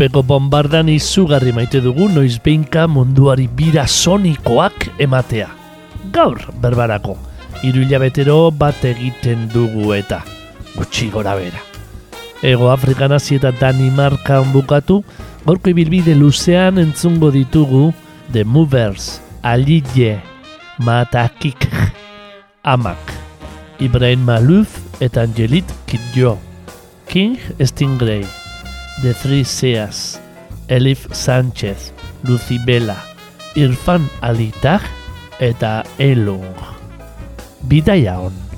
Urpeko 0.00 0.22
bombardan 0.24 0.88
izugarri 0.88 1.52
maite 1.52 1.82
dugu 1.84 2.06
noiz 2.08 2.38
behinka 2.40 2.86
munduari 2.88 3.44
bira 3.52 3.82
sonikoak 3.84 4.86
ematea. 4.96 5.50
Gaur, 6.14 6.40
berbarako, 6.62 7.18
hiru 7.60 7.82
hilabetero 7.84 8.38
bat 8.62 8.80
egiten 8.88 9.44
dugu 9.52 9.92
eta 9.92 10.22
gutxi 10.78 11.10
gora 11.12 11.36
bera. 11.36 11.60
Ego 12.40 12.72
Afrikan 12.72 13.12
hasi 13.12 13.36
eta 13.36 13.52
Danimarkan 13.52 14.48
bukatu, 14.56 15.02
gaurko 15.44 15.68
ibilbide 15.68 16.16
luzean 16.16 16.80
entzungo 16.80 17.28
ditugu 17.28 17.92
The 18.32 18.48
Movers, 18.48 19.20
Alille, 19.44 20.16
Matakik, 20.80 21.68
Amak, 22.64 23.16
Ibrahim 23.76 24.24
Malouf 24.24 24.80
eta 24.96 25.28
Angelit 25.28 25.68
Kidjo, 25.84 26.38
King 27.04 27.36
Stingray, 27.60 28.39
The 29.02 29.14
Three 29.14 29.44
Seas, 29.44 30.20
Elif 30.68 31.08
Sánchez, 31.10 31.92
Lucibela, 32.22 32.96
Irfan 33.56 34.04
Alitag 34.20 34.82
eta 35.40 35.84
Elung. 35.96 36.44
Bidaia 37.64 38.20
on. 38.20 38.49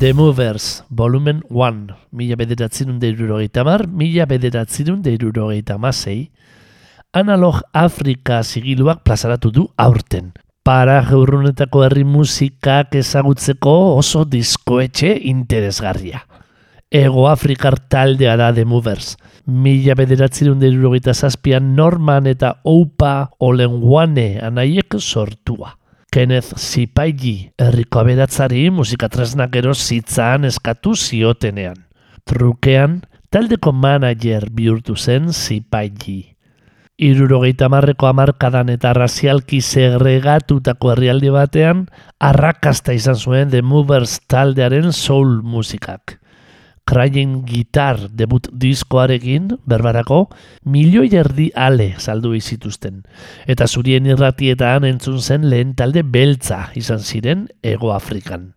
The 0.00 0.14
Movers, 0.14 0.82
volumen 0.88 1.42
1, 1.50 1.90
mila 2.16 2.36
bederatzen 2.40 2.94
da 3.02 3.08
irurogeita 3.10 3.60
mar, 3.68 3.82
mila 3.84 4.24
bederatzen 4.24 5.02
da 5.04 5.10
irurogeita 5.12 5.74
masei, 5.76 6.30
analog 7.12 7.58
Afrika 7.76 8.38
zigiluak 8.40 9.02
plazaratu 9.04 9.50
du 9.52 9.66
aurten. 9.76 10.30
Para 10.64 10.94
geurrunetako 11.04 11.82
herri 11.84 12.06
musikak 12.08 12.96
ezagutzeko 12.96 13.74
oso 13.98 14.24
diskoetxe 14.24 15.10
interesgarria. 15.34 16.22
Ego 16.88 17.26
Afrikar 17.28 17.76
taldea 17.92 18.38
da 18.40 18.54
The 18.56 18.64
Movers. 18.64 19.18
Mila 19.44 19.98
bederatzen 20.00 20.56
da 20.62 20.70
irurogeita 20.70 21.12
zazpian 21.12 21.74
Norman 21.76 22.32
eta 22.32 22.54
Oupa 22.64 23.28
Olenguane 23.36 24.40
anaiek 24.48 24.96
sortua. 24.96 25.74
Kenneth 26.10 26.56
Sipaigi, 26.58 27.52
herriko 27.54 28.00
aberatzari 28.00 28.64
musikatresnak 28.74 29.54
ero 29.60 29.76
zitzan 29.78 30.48
eskatu 30.48 30.96
ziotenean. 30.98 31.84
Trukean, 32.26 32.96
taldeko 33.30 33.70
manager 33.70 34.48
bihurtu 34.50 34.96
zen 34.98 35.30
Sipaigi. 35.30 36.34
Irurogeita 36.98 37.70
marreko 37.70 38.10
amarkadan 38.10 38.72
eta 38.74 38.90
razialki 38.98 39.62
segregatutako 39.62 40.90
herrialde 40.96 41.30
batean, 41.30 41.86
arrakasta 42.18 42.92
izan 42.92 43.14
zuen 43.14 43.54
The 43.54 43.62
Movers 43.62 44.18
taldearen 44.26 44.90
soul 44.92 45.38
musikak. 45.46 46.19
Crying 46.90 47.44
Guitar 47.46 48.08
debut 48.10 48.48
diskoarekin, 48.50 49.52
berbarako, 49.62 50.24
milioi 50.66 51.12
erdi 51.14 51.52
ale 51.54 51.92
saldu 52.02 52.32
izituzten. 52.34 53.04
Eta 53.46 53.68
zurien 53.70 54.08
irratietan 54.10 54.88
entzun 54.88 55.20
zen 55.22 55.46
lehen 55.52 55.76
talde 55.78 56.02
beltza 56.02 56.64
izan 56.74 56.98
ziren 56.98 57.46
Ego 57.62 57.92
Afrikan. 57.94 58.56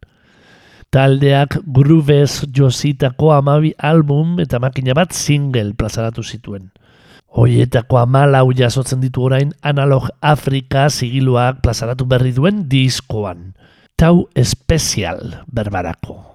Taldeak 0.90 1.60
Grooves 1.78 2.42
jositako 2.50 3.36
amabi 3.38 3.76
album 3.78 4.42
eta 4.42 4.58
makina 4.58 4.98
bat 4.98 5.14
single 5.14 5.76
plazaratu 5.78 6.26
zituen. 6.26 6.72
Hoietako 7.38 8.02
amalau 8.02 8.48
jasotzen 8.50 9.02
ditu 9.06 9.30
orain 9.30 9.54
analog 9.62 10.10
Afrika 10.22 10.90
zigiluak 10.90 11.62
plazaratu 11.62 12.10
berri 12.10 12.34
duen 12.34 12.66
diskoan. 12.66 13.52
Tau 13.94 14.26
espezial 14.34 15.44
berbarako. 15.46 16.33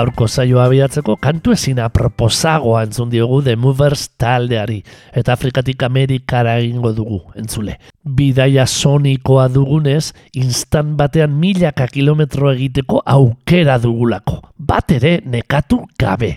Gaurko 0.00 0.24
zaioa 0.32 0.62
abiatzeko 0.64 1.18
kantu 1.20 1.52
ezin 1.52 1.80
aproposagoa 1.84 2.86
entzun 2.86 3.10
diogu 3.12 3.42
The 3.44 3.52
Movers 3.60 4.06
taldeari 4.16 4.78
eta 5.20 5.34
Afrikatik 5.34 5.82
Amerikara 5.84 6.54
egingo 6.62 6.94
dugu 6.96 7.18
entzule. 7.36 7.74
Bidaia 8.00 8.64
sonikoa 8.64 9.50
dugunez, 9.52 10.14
instant 10.40 10.94
batean 10.96 11.34
milaka 11.42 11.84
kilometro 11.92 12.48
egiteko 12.54 13.02
aukera 13.04 13.76
dugulako. 13.82 14.38
Bat 14.56 14.96
ere 14.96 15.12
nekatu 15.26 15.82
gabe. 16.00 16.32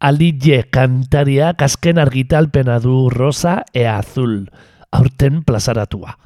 Alidje 0.00 0.64
kantaria 0.74 1.52
kasken 1.54 2.02
argitalpena 2.02 2.80
du 2.82 3.04
rosa 3.14 3.60
e 3.72 3.86
azul, 3.86 4.48
aurten 4.90 5.44
plazaratua. 5.46 6.16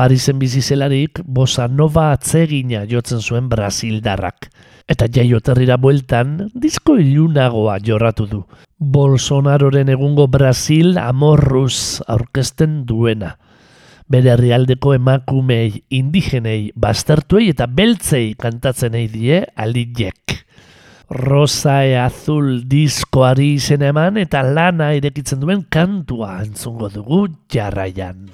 Parisen 0.00 0.38
bizizelarik, 0.40 1.18
bosa 1.28 1.66
nova 1.68 2.06
atzegina 2.14 2.86
jotzen 2.88 3.20
zuen 3.20 3.50
Brasildarrak 3.52 4.46
eta 4.88 5.04
jaioterrira 5.12 5.76
bueltan 5.76 6.46
disko 6.56 6.94
ilunagoa 6.96 7.74
jorratu 7.84 8.24
du. 8.30 8.38
Bolsonaroren 8.80 9.92
egungo 9.92 10.24
Brasil 10.32 10.96
amorruz 10.96 12.00
aurkezten 12.08 12.86
duena. 12.88 13.34
Bere 14.08 14.32
herrialdeko 14.32 14.94
emakumei, 14.96 15.82
indigenei, 15.92 16.70
bastartuei 16.72 17.50
eta 17.52 17.68
beltzei 17.68 18.30
kantatzen 18.40 18.96
ei 18.96 19.10
die 19.12 19.42
alidek. 19.52 20.38
Rosa 21.12 21.82
e 21.84 21.98
azul 22.00 22.62
diskoari 22.64 23.52
izen 23.58 23.84
eman 23.84 24.16
eta 24.24 24.40
lana 24.48 24.94
irekitzen 24.96 25.44
duen 25.44 25.66
kantua 25.68 26.38
entzungo 26.46 26.88
dugu 26.88 27.26
jarraian. 27.52 28.30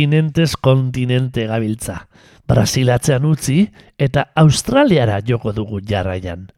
Kontinentez 0.00 0.56
kontinente 0.56 1.44
gabiltza. 1.46 2.08
Brasilatzean 2.48 3.24
utzi 3.28 3.68
eta 3.98 4.30
Australiara 4.34 5.20
joko 5.20 5.52
dugu 5.52 5.80
jarraian. 5.84 6.48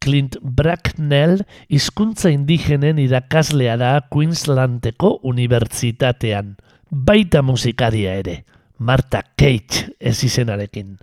Clint 0.00 0.36
Bracknell 0.42 1.44
hizkuntza 1.68 2.30
indigenen 2.30 2.98
irakaslea 2.98 3.76
da 3.76 4.00
Queenslandeko 4.10 5.20
unibertsitatean. 5.22 6.56
Baita 6.90 7.42
musikaria 7.42 8.16
ere, 8.18 8.44
Marta 8.78 9.22
Cage 9.36 9.94
ez 10.00 10.24
izenarekin. 10.24 10.98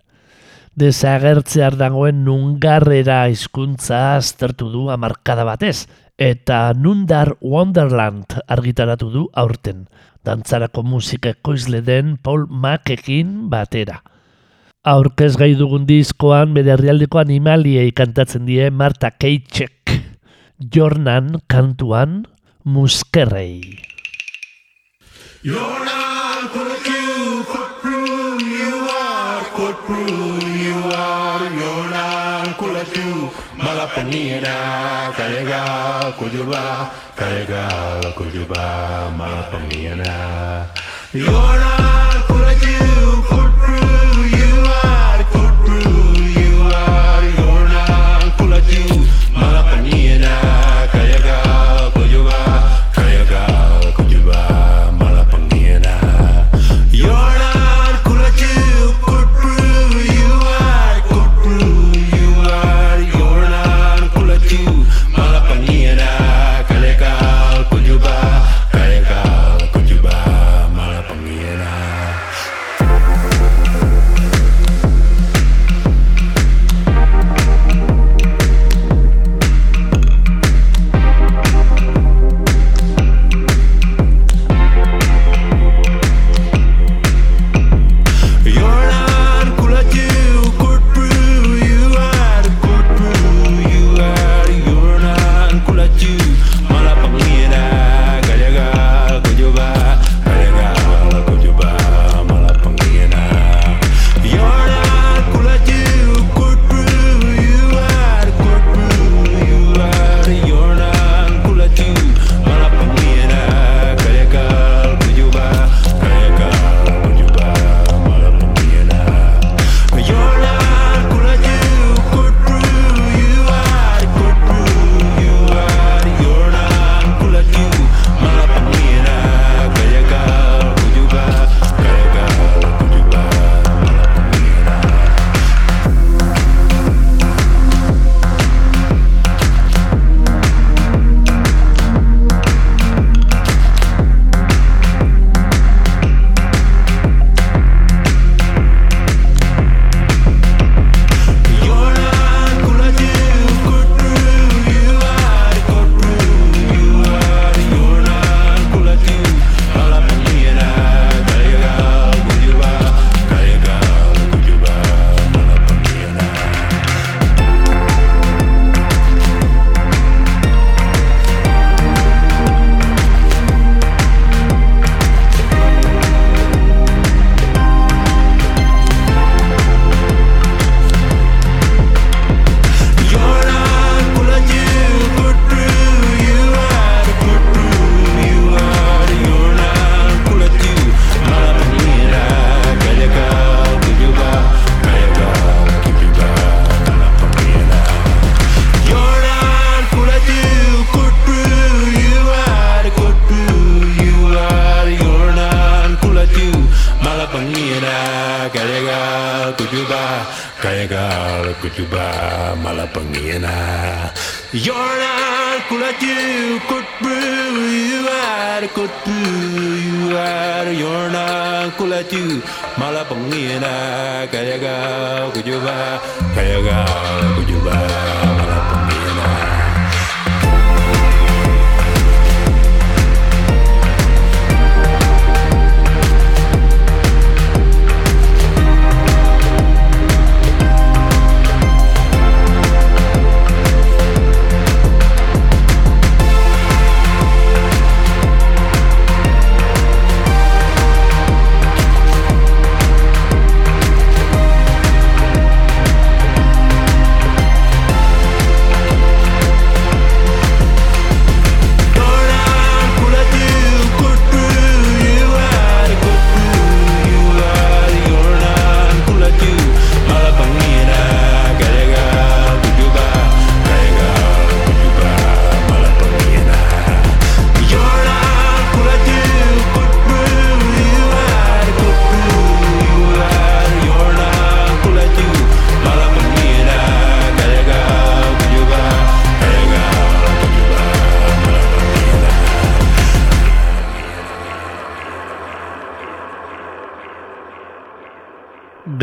Desagertzear 0.75 1.77
dagoen 1.77 2.25
nungarrera 2.25 3.29
hizkuntza 3.29 4.17
aztertu 4.17 4.67
du 4.69 4.89
amarkada 4.91 5.45
batez, 5.47 5.87
eta 6.17 6.73
Nundar 6.73 7.37
Wonderland 7.41 8.39
argitaratu 8.49 9.09
du 9.13 9.23
aurten, 9.37 9.85
dantzarako 10.25 10.83
musika 10.83 11.29
ekoizle 11.37 11.83
den 11.85 12.17
Paul 12.17 12.47
Mackekin 12.49 13.49
batera. 13.53 14.01
Aurkez 14.87 15.35
gai 15.37 15.53
dugun 15.59 15.85
diskoan 15.85 16.53
bere 16.55 16.73
herrialdeko 16.73 17.21
animaliei 17.21 17.91
kantatzen 17.91 18.45
die 18.49 18.69
Marta 18.71 19.11
Keitzek, 19.11 19.93
Jornan 20.57 21.41
kantuan 21.47 22.25
muskerrei. 22.63 23.77
Jornan, 25.43 26.49
could 26.51 26.87
you, 26.87 27.43
could 27.45 28.41
you 28.41 28.87
are, 28.89 29.45
could. 29.55 30.26
Nina 34.07 35.11
Karega 35.17 35.61
Kujuba 36.17 36.89
Karega 37.15 37.67
Kujuba 38.15 39.11
Mapamiana 39.17 40.65
Yona 41.13 41.96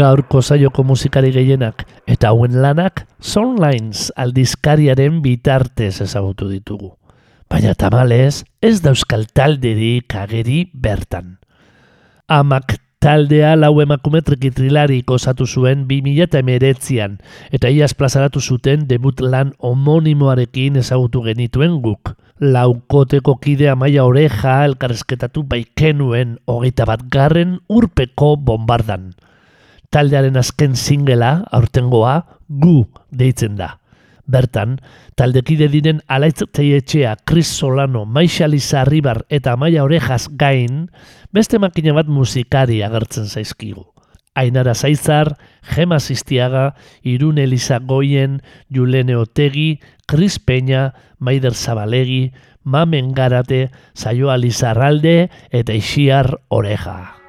gaurko 0.05 0.43
zaioko 0.43 0.85
musikari 0.85 1.33
gehienak 1.33 1.87
eta 2.07 2.33
hauen 2.33 2.61
lanak 2.61 3.07
Sunlines 3.25 4.11
aldizkariaren 4.21 5.23
bitartez 5.25 6.03
ezagutu 6.05 6.51
ditugu. 6.51 6.93
Baina 7.49 7.75
tamalez, 7.79 8.45
ez 8.61 8.81
dauzkal 8.85 9.29
talderik 9.33 10.15
ageri 10.19 10.65
bertan. 10.75 11.39
Amak 12.29 12.77
taldea 13.05 13.53
lau 13.57 13.79
emakume 13.85 14.23
trikitrilari 14.25 15.03
kozatu 15.09 15.47
zuen 15.47 15.85
2008an 15.89 17.19
eta 17.57 17.73
iaz 17.73 17.93
plazaratu 17.97 18.41
zuten 18.41 18.87
debut 18.89 19.21
lan 19.21 19.53
homonimoarekin 19.61 20.81
ezagutu 20.81 21.25
genituen 21.27 21.81
guk. 21.85 22.15
Laukoteko 22.41 23.37
kide 23.41 23.69
amaia 23.71 24.05
oreja 24.09 24.65
elkarrezketatu 24.69 25.45
baikenuen 25.49 26.39
hogeita 26.51 26.89
bat 26.89 27.05
garren 27.13 27.61
urpeko 27.69 28.35
bombardan. 28.37 29.13
Taldearen 29.95 30.35
azken 30.35 30.73
singela, 30.75 31.45
aurtengoa, 31.55 32.17
gu 32.51 32.81
deitzen 33.15 33.55
da. 33.61 33.77
Bertan, 34.27 34.81
taldekide 35.15 35.69
diren 35.71 36.01
alaitz 36.11 36.43
etxea, 36.43 37.13
Chris 37.23 37.47
Solano, 37.47 38.03
Maixa 38.05 38.49
Lizarribar 38.51 39.23
eta 39.29 39.55
Maia 39.55 39.85
Orejas 39.85 40.27
gain, 40.35 40.89
beste 41.31 41.61
makina 41.63 41.95
bat 41.95 42.11
musikari 42.11 42.83
agertzen 42.83 43.31
zaizkigu. 43.31 43.87
Ainara 44.35 44.75
Zaizar, 44.75 45.37
Gema 45.63 46.01
Sistiaga, 46.01 46.75
Irune 47.05 47.45
Elisa 47.45 47.79
Goien, 47.79 48.43
Julene 48.69 49.15
Otegi, 49.15 49.79
Chris 50.09 50.41
Peña, 50.41 50.95
Maider 51.21 51.55
Zabalegi, 51.55 52.33
Mamen 52.65 53.13
Garate, 53.15 53.71
Saioa 53.95 54.39
Lizarralde 54.39 55.31
eta 55.53 55.73
Ixiar 55.73 56.41
Oreja. 56.49 57.24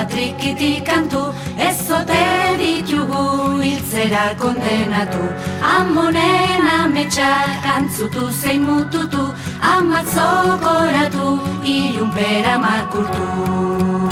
Hots, 0.00 0.08
zenbat 0.08 0.10
trikiti 0.10 0.82
kantu, 0.84 1.34
ez 1.58 1.86
zote 1.86 2.56
ditugu 2.58 3.60
hiltzera 3.62 4.34
kondenatu. 4.38 5.28
Amonen 5.62 6.68
ametsak 6.80 7.66
antzutu 7.76 8.30
zein 8.30 8.62
mututu, 8.62 9.34
amat 9.60 10.06
zokoratu, 10.06 11.40
ilunpera 11.64 12.58
makurtu. 12.58 14.10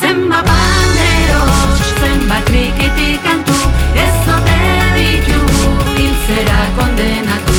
Zenbat 0.00 0.44
pandero 0.44 1.40
hots, 1.40 1.94
zenbat 2.00 2.44
trikiti 2.44 3.18
kantu, 3.24 3.58
ez 3.94 4.14
zote 4.26 4.58
ditugu 4.96 5.64
hiltzera 5.96 6.60
kondenatu. 6.76 7.54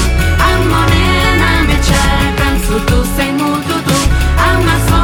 Amonen 0.49 1.41
ametsak 1.51 2.39
antzutu 2.47 3.03
zein 3.15 3.35
mututu, 3.37 3.97
ama 4.37 4.94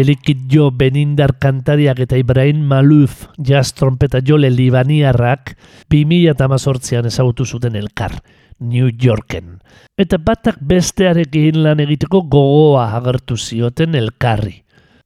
Angelique 0.00 0.32
Kidjo 0.32 0.70
Benindar 0.70 1.34
kantariak 1.36 1.98
eta 2.00 2.16
Ibrahim 2.16 2.62
Maluf 2.64 3.26
jazz 3.36 3.74
trompeta 3.76 4.22
jole 4.24 4.48
libaniarrak 4.48 5.58
2018an 5.92 7.10
ezagutu 7.10 7.44
zuten 7.44 7.76
elkar, 7.76 8.14
New 8.60 8.88
Yorken. 8.88 9.58
Eta 10.00 10.16
batak 10.16 10.56
bestearekin 10.64 11.58
lan 11.66 11.82
egiteko 11.84 12.22
gogoa 12.22 12.86
agertu 12.96 13.36
zioten 13.36 13.94
elkarri. 14.00 14.62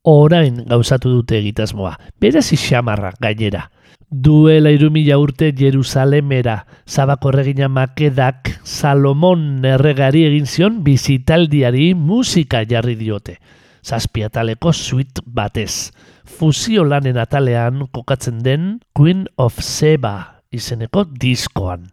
Orain 0.07 0.63
gauzatu 0.63 1.11
dute 1.11 1.41
egitasmoa, 1.41 1.97
berez 2.21 2.47
xamarra 2.55 3.11
gainera. 3.19 3.65
Duela 4.09 4.71
irumila 4.71 5.19
urte 5.19 5.51
Jerusalemera, 5.59 6.69
zabakorregina 6.87 7.67
makedak 7.67 8.61
Salomon 8.63 9.65
erregari 9.65 10.23
egin 10.31 10.47
zion 10.47 10.85
bizitaldiari 10.87 11.95
musika 11.99 12.63
jarri 12.63 12.95
diote 12.95 13.41
zazpiataleko 13.85 14.73
suite 14.73 15.23
batez. 15.27 15.93
Fusio 16.25 16.85
lanen 16.85 17.19
atalean 17.21 17.85
kokatzen 17.93 18.41
den 18.43 18.81
Queen 18.97 19.27
of 19.37 19.61
Seba 19.61 20.41
izeneko 20.51 21.05
diskoan. 21.21 21.91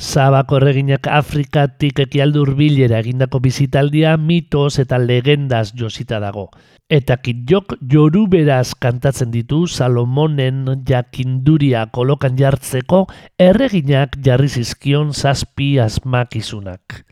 Zabako 0.00 0.56
erreginak 0.56 1.04
Afrikatik 1.12 1.98
ekialdu 2.00 2.46
hurbilera 2.46 3.02
egindako 3.02 3.42
bizitaldia 3.44 4.14
mitos 4.16 4.78
eta 4.80 4.96
legendas 4.96 5.74
josita 5.76 6.16
dago. 6.22 6.46
Eta 6.88 7.18
kitjok 7.20 7.74
joruberaz 7.92 8.72
kantatzen 8.80 9.28
ditu 9.30 9.66
Salomonen 9.68 10.64
jakinduria 10.88 11.84
kolokan 11.92 12.38
jartzeko 12.40 13.04
erreginak 13.38 14.16
jarri 14.24 14.48
zizkion 14.48 15.12
zazpi 15.12 15.76
asmakizunak. 15.84 17.04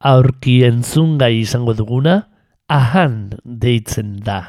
Aurki 0.00 0.62
entzungai 0.64 1.36
izango 1.42 1.76
duguna, 1.76 2.31
ahan 2.72 3.36
deitzen 3.44 4.16
da. 4.24 4.48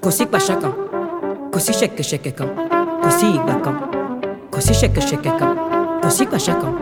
Kozik 0.00 0.32
basakan, 0.32 0.72
kozik 1.52 1.76
seke 1.76 2.00
sekekan, 2.00 2.48
kozik 3.04 3.36
bakan, 3.44 3.76
kozik 4.48 4.76
seke 4.80 5.04
sekekan, 5.04 5.52
kozik 6.00 6.32
basakan. 6.32 6.72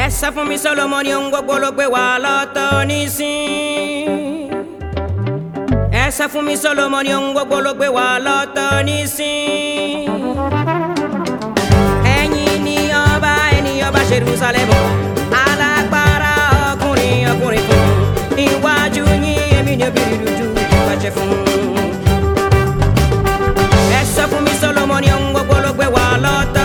Ẹ 0.00 0.08
sá. 0.08 0.32
Essa 6.10 6.28
fún 6.28 6.44
mi 6.44 6.56
Solomoni 6.56 7.12
ohun 7.14 7.32
gbogbo 7.34 7.56
ló 7.64 7.72
gbé 7.78 7.88
wa 7.96 8.06
lọ́tọ̀ 8.26 8.82
nísìn. 8.86 10.10
Ẹ̀yin 12.16 12.58
ni 12.66 12.76
ọba 13.04 13.32
ẹni 13.56 13.72
ọba 13.88 14.00
Jerusalem. 14.10 14.68
Alágbára 15.44 16.32
ọkùnrin 16.72 17.20
ọkùnrin 17.32 17.64
fún. 17.68 17.86
Níwájú 18.36 19.02
yín 19.12 19.24
èmi 19.58 19.72
ni 19.78 19.84
obìnrin 19.90 20.20
dúdú 20.26 20.46
ìbàjẹ́ 20.76 21.10
fún. 21.16 21.28
Essa 24.00 24.24
fún 24.30 24.42
mi 24.46 24.52
Solomoni 24.60 25.08
ohun 25.16 25.30
gbogbo 25.34 25.54
ló 25.64 25.70
gbé 25.76 25.86
wa 25.96 26.04
lọ́tọ̀ 26.24 26.59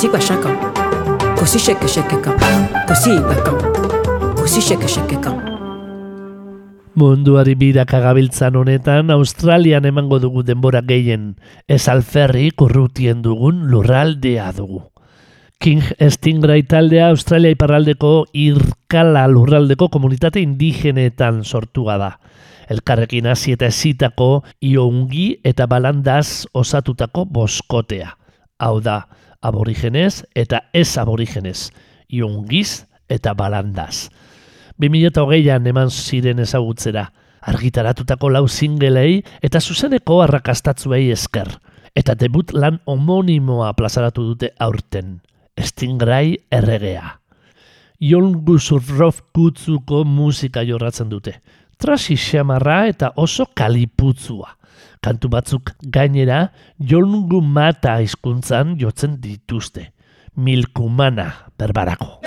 così 0.00 0.08
pascia 0.08 0.38
can, 0.38 0.56
così 1.36 1.58
shake 1.58 1.86
shake 1.86 2.20
can, 2.20 2.70
così 2.86 3.10
igba 3.10 3.34
can, 3.42 4.34
così 4.34 4.58
shake 4.58 4.88
shake 4.88 5.18
can. 5.20 5.36
Munduari 6.94 7.54
biraka 7.54 8.00
gabiltzan 8.00 8.56
honetan, 8.56 9.10
Australian 9.10 9.84
emango 9.84 10.18
dugu 10.18 10.42
denbora 10.42 10.80
gehien, 10.80 11.36
ez 11.68 11.86
alferri 11.92 12.48
kurrutien 12.56 13.20
dugun 13.20 13.68
lurraldea 13.68 14.48
dugu. 14.56 14.88
King 15.60 15.84
Stingray 16.00 16.62
taldea 16.62 17.10
Australia 17.10 17.52
iparraldeko 17.52 18.24
irkala 18.32 19.28
lurraldeko 19.28 19.90
komunitate 19.92 20.40
indigenetan 20.40 21.44
sortua 21.44 21.98
da. 22.00 22.12
Elkarrekin 22.72 23.28
hasi 23.28 23.52
eta 23.52 23.68
ezitako 23.68 24.46
iongi 24.64 25.42
eta 25.44 25.68
balandaz 25.68 26.46
osatutako 26.56 27.28
boskotea. 27.28 28.14
Hau 28.60 28.80
da, 28.80 29.02
aborigenez 29.40 30.24
eta 30.34 30.64
ez 30.72 30.96
aborigenez, 30.98 31.70
iongiz 32.08 32.86
eta 33.08 33.34
balandaz. 33.34 34.10
2008an 34.80 35.66
eman 35.68 35.90
ziren 35.90 36.40
ezagutzera, 36.40 37.10
argitaratutako 37.40 38.30
lau 38.30 38.46
singelei 38.48 39.22
eta 39.42 39.60
zuzeneko 39.60 40.20
arrakastatzuei 40.24 41.10
esker. 41.12 41.50
Eta 41.96 42.14
debut 42.14 42.52
lan 42.54 42.78
homonimoa 42.86 43.72
plazaratu 43.74 44.22
dute 44.28 44.52
aurten, 44.58 45.18
Stingray 45.58 46.36
erregea. 46.52 47.16
Jon 48.00 48.32
Guzurrov 48.46 49.18
kutzuko 49.34 50.04
musika 50.08 50.62
jorratzen 50.64 51.10
dute. 51.10 51.34
Trasi 51.80 52.16
xamarra 52.16 52.86
eta 52.88 53.12
oso 53.16 53.48
kaliputzua. 53.56 54.54
Kantu 55.00 55.30
batzuk 55.32 55.72
gainera 55.80 56.50
Jon 56.78 57.08
Mata 57.52 57.96
hizkuntzan 58.00 58.76
jotzen 58.78 59.16
dituzte. 59.20 59.92
Milkumana 60.36 61.32
berbarako. 61.58 62.20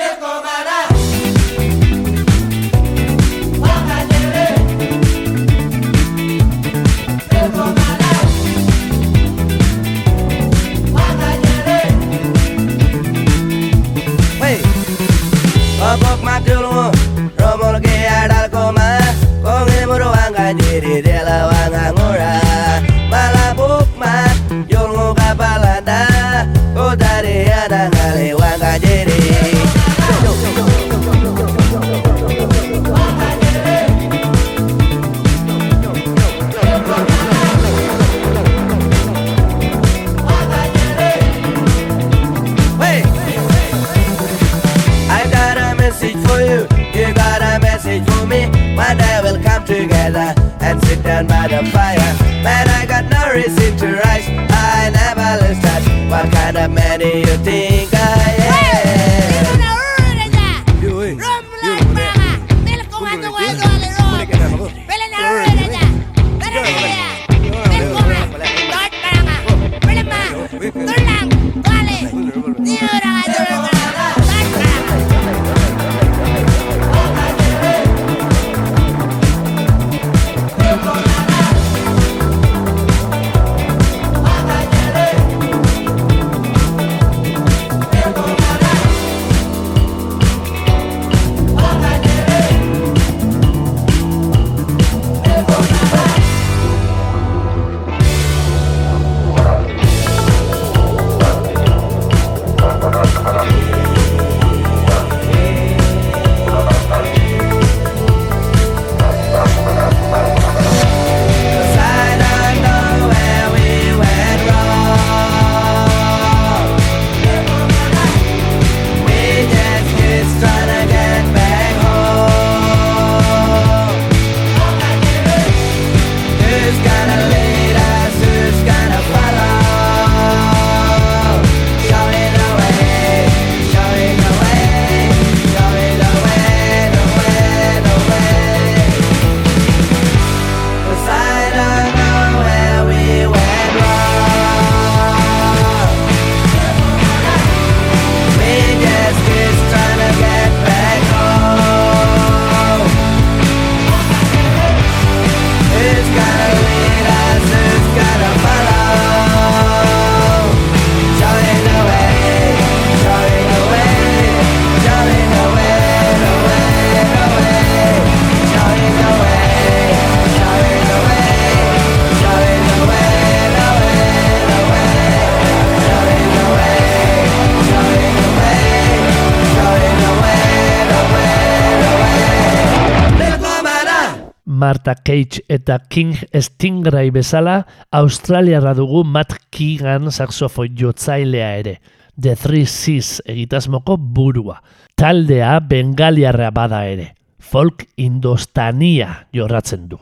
Eta 185.63 185.79
King 185.87 186.17
Stingray 186.35 187.09
bezala, 187.15 187.63
Australiarra 187.91 188.73
dugu 188.75 189.05
Matt 189.07 189.37
Keegan 189.49 190.11
saxofoi 190.11 190.73
jotzailea 190.75 191.51
ere. 191.61 191.77
The 192.19 192.35
Three 192.35 192.67
Seas 192.67 193.21
egitasmoko 193.25 193.95
burua. 193.97 194.59
Taldea 194.99 195.55
bengaliarra 195.63 196.51
bada 196.51 196.83
ere. 196.85 197.13
Folk 197.39 197.87
indostania 197.97 199.27
jorratzen 199.33 199.87
du. 199.87 199.97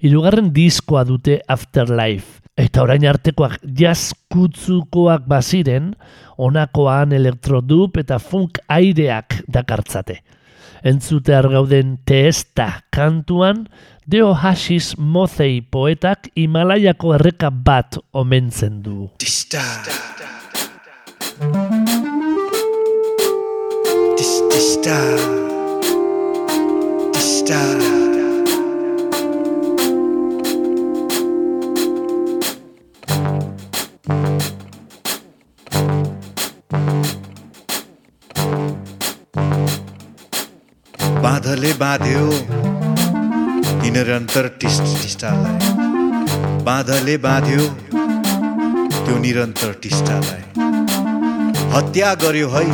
Hirugarren 0.00 0.52
diskoa 0.54 1.02
dute 1.04 1.40
Afterlife. 1.48 2.40
Eta 2.56 2.86
orain 2.86 3.04
artekoak 3.04 3.58
jaskutzukoak 3.76 5.26
baziren, 5.28 5.90
honakoan 6.38 7.12
elektrodup 7.12 7.98
eta 8.00 8.20
funk 8.22 8.62
aireak 8.72 9.42
dakartzate. 9.52 10.22
Entzutear 10.86 11.48
gauden 11.50 11.96
teesta 12.06 12.68
kantuan, 12.94 13.64
Deo 14.06 14.28
Hashis 14.38 14.92
Mozei 14.98 15.58
poetak 15.60 16.28
Himalaiako 16.38 17.16
erreka 17.16 17.50
bat 17.50 17.98
omentzen 18.14 18.78
du. 18.84 19.10
Tista. 19.18 19.64
Tis, 24.14 24.32
tista. 24.54 25.02
Tista. 27.18 27.95
बाँध्यो। 41.76 42.26
निरन्तर 43.96 44.46
टिस्ट 44.60 44.82
टिस्टालाई। 45.02 45.58
बाँधले 46.64 47.16
बाँध्यो। 47.16 47.64
त्यो 49.04 49.16
निरन्तर 49.18 49.72
टिस्टालाई। 49.82 50.42
हत्या 51.74 52.14
गर्यो 52.14 52.48
है 52.48 52.64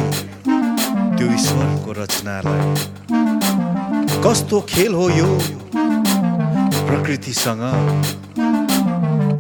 त्यो 1.16 1.26
ईश्वरको 1.34 1.92
रचनालाई। 1.92 2.62
कस्तो 4.24 4.60
खेल 4.68 4.94
हो 4.94 5.08
यो? 5.10 5.28
प्रकृतिसँग 6.86 7.62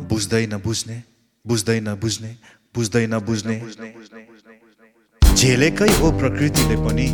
बुझ्दैन 0.08 0.52
बुझ्ने 0.64 1.02
बुझ्दैन 1.46 1.94
बुझ्ने 1.94 2.36
बुझ्दैन 2.74 3.18
बुझ्ने। 3.18 3.56
झेलेकै 5.34 5.90
हो 5.98 6.10
प्रकृतिले 6.12 6.76
पनि। 6.76 7.06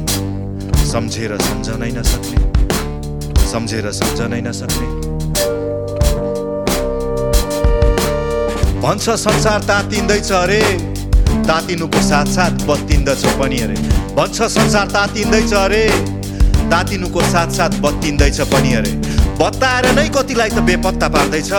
सम्झेर 0.88 1.36
सम्झनै 1.36 1.90
नसक्ने। 1.90 3.46
सम्झेर 3.46 3.90
सम्झनै 3.92 4.40
नसक्ने। 4.40 4.86
भन्छ 8.80 9.10
संसार 9.10 9.60
तातिँदैछ 9.68 10.30
अरे। 10.32 10.60
तातिनुको 11.48 12.00
साथ 12.02 12.26
साथ 12.26 12.64
बत्तिन्दछ 12.66 13.24
पनि 13.40 13.58
अरे। 13.60 13.74
भन्छ 14.16 14.42
संसार 14.42 14.86
तातिँदैछ 14.88 15.52
अरे। 15.54 15.84
तातिनुको 16.70 17.20
साथ 17.20 17.50
साथ 17.50 17.78
बत्तिँदैछ 17.80 18.40
पनि 18.40 18.72
अरे। 18.74 18.92
बताएर 19.40 19.90
नै 19.92 20.08
कतिलाई 20.08 20.50
त 20.50 20.64
बेपत्ता 20.68 21.08
पार्दैछ। 21.08 21.52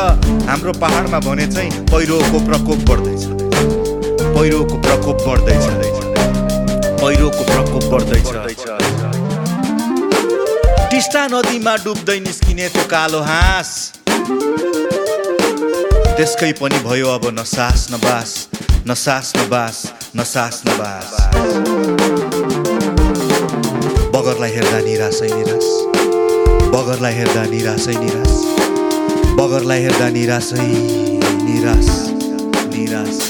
हाम्रो 0.49 0.73
पहाडमा 0.81 1.19
भने 1.19 1.47
चाहिँ 1.47 1.71
पहिरोको 1.85 2.39
प्रकोप 2.45 2.79
बढ्दैछ। 2.89 3.23
पहिरोको 4.35 4.81
प्रकोप 4.81 5.17
बढ्दैछ। 5.27 5.65
पहिरोको 7.01 7.43
प्रकोप 7.43 7.83
बढ्दैछ। 7.93 8.48
टिस्टा 10.89 11.23
नदीमा 11.31 11.73
डुब्दै 11.85 12.19
निस्किने 12.25 12.67
त्यो 12.73 12.83
कालो 12.89 13.19
हाँस। 13.29 13.69
त्यसकै 16.17 16.51
पनि 16.59 16.79
भयो 16.85 17.07
अब 17.15 17.25
नसास 17.39 17.85
नबास 17.93 18.31
नसास 18.89 19.27
नबास 19.37 19.77
नसास 20.17 20.55
नबास 20.67 21.07
बगरलाई 24.15 24.51
हेर्दा 24.57 24.79
निराशै 24.89 25.29
निराश 25.37 25.67
बगरलाई 26.73 27.13
हेर्दा 27.21 27.43
निराशै 27.53 27.95
निराश 28.03 28.33
बगरलाई 29.39 29.81
हेर्दा 29.85 30.07
निराशै 30.17 30.69
निराश 31.47 31.89
निराश। 32.73 33.28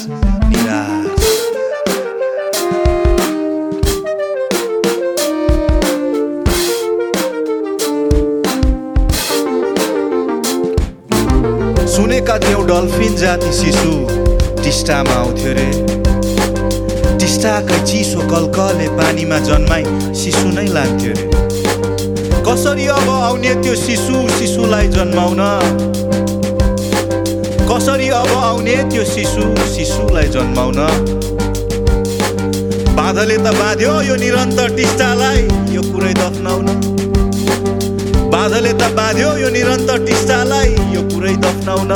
डल्फिन 12.22 13.16
जाति 13.16 13.52
शिशु। 13.54 13.92
टिस्टामा 14.64 15.12
आउँथ्यो 15.12 15.52
रे। 15.54 15.70
टिस्टाकै 17.18 17.80
चिसो 17.86 18.20
कलकले 18.20 18.88
पानीमा 18.98 19.38
जन्माई 19.40 19.84
शिशु 20.16 20.48
नै 20.48 20.66
लान्थ्यो 20.68 21.14
रे। 21.18 21.26
कसरी 22.44 22.86
अब 22.88 23.10
आउने 23.10 23.54
त्यो 23.64 23.76
शिशु 23.76 24.28
शिशुलाई 24.40 24.88
जन्माउन? 24.88 25.42
कसरी 27.72 28.10
अब 28.10 28.32
आउने 28.44 28.76
त्यो 28.92 29.04
शिशु 29.06 29.44
शिशुलाई 29.76 30.28
जन्माउन? 30.28 30.80
बाँधले 32.96 33.38
त 33.38 33.48
बाँध्यो 33.60 34.02
यो 34.02 34.16
निरन्तर 34.16 34.76
टिस्टालाई 34.76 35.42
यो 35.76 35.82
कुरै 35.92 36.14
दफ्नाउन। 36.14 36.99
बाँधले 38.40 38.72
त 38.72 38.84
बाँध्यो 38.96 39.30
यो 39.38 39.50
निरन्तर 39.52 40.06
टिस्टालाई 40.06 40.70
यो 40.96 41.02
पुरै 41.12 41.36
दफ्नाउन। 41.44 41.92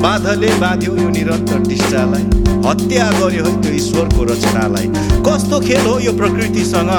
बाँधले 0.00 0.48
बाँध्यो 0.60 0.92
यो 0.96 1.08
निरन्तर 1.08 1.58
टिस्टालाई। 1.68 2.22
हत्या 2.64 3.08
गर्यो 3.20 3.44
है 3.44 3.52
त्यो 3.60 3.72
ईश्वरको 3.76 4.24
रचनालाई। 4.24 4.86
कस्तो 5.26 5.60
खेल 5.60 5.84
हो 5.86 5.98
यो 6.00 6.12
प्रकृतिसँग? 6.16 6.92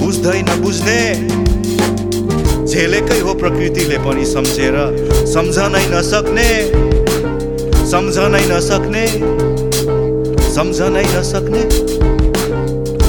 बुझ्दैन 0.00 0.48
बुझ्ने। 0.62 1.00
झेलेकै 2.64 3.20
हो 3.20 3.34
प्रकृतिले 3.34 3.98
पनि 3.98 4.24
सम्झेर। 4.24 4.76
सम्झनै 5.28 5.84
नसक्ने। 5.92 6.48
सम्झनै 7.92 8.44
नसक्ने। 8.48 9.04
सम्झनै 10.56 11.04
नसक्ने। 11.12 11.62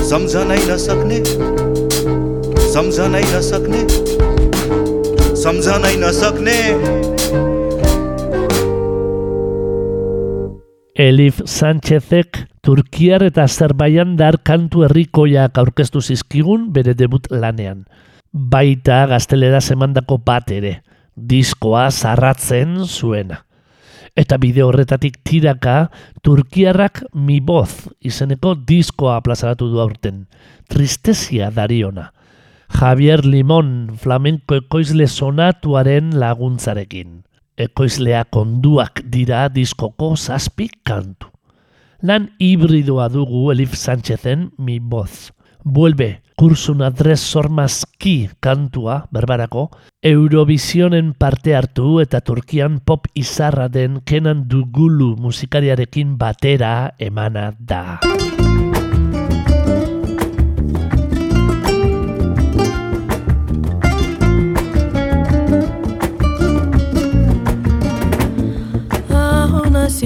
सम्झनै 0.10 0.60
नसक्ने। 0.68 1.49
सम्झनै 2.79 3.23
नसक्ने 3.35 3.83
सम्झनै 5.43 5.95
नसक्ने 6.03 6.59
Elif 10.95 11.41
Sánchezek 11.45 12.45
Turkiar 12.63 13.25
eta 13.27 13.43
Azerbaiandar 13.49 14.39
kantu 14.47 14.85
herrikoiak 14.87 15.59
aurkeztu 15.59 15.99
zizkigun 16.01 16.69
bere 16.73 16.95
debut 16.95 17.27
lanean. 17.35 17.81
Baita 18.33 19.01
gaztelera 19.11 19.59
emandako 19.75 20.21
bat 20.23 20.53
ere, 20.55 20.77
diskoa 21.17 21.91
zarratzen 21.91 22.79
zuena. 22.87 23.43
Eta 24.15 24.39
bideo 24.39 24.69
horretatik 24.71 25.19
tiraka, 25.27 25.91
Turkiarrak 26.23 27.03
mi 27.15 27.41
voz 27.41 27.91
izeneko 28.01 28.55
diskoa 28.55 29.21
plazaratu 29.21 29.69
du 29.73 29.81
aurten. 29.83 30.29
Tristezia 30.71 31.51
dariona. 31.51 32.13
Javier 32.70 33.26
Limon 33.26 33.98
flamenko 33.98 34.60
ekoizle 34.62 35.08
sonatuaren 35.10 36.14
laguntzarekin. 36.22 37.24
Ekoizleak 37.60 38.38
onduak 38.40 39.02
dira 39.12 39.48
diskoko 39.52 40.14
zazpi 40.16 40.70
kantu. 40.86 41.28
Lan 42.04 42.30
hibridoa 42.40 43.10
dugu 43.12 43.50
Elif 43.52 43.74
Sánchezen 43.76 44.52
mi 44.58 44.80
voz. 44.80 45.32
Vuelve, 45.66 46.22
kursun 46.40 46.82
adres 46.82 47.20
sormazki 47.20 48.30
kantua, 48.40 49.02
berbarako, 49.12 49.68
Eurovisionen 50.02 51.12
parte 51.20 51.56
hartu 51.58 51.98
eta 52.00 52.22
Turkian 52.24 52.80
pop 52.80 53.10
izarra 53.14 53.68
den 53.68 54.00
Kenan 54.08 54.48
Dugulu 54.48 55.18
musikariarekin 55.20 56.16
batera 56.18 56.94
emana 56.98 57.52
da. 57.60 58.00